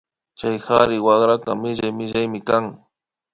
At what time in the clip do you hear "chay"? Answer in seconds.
0.39-0.57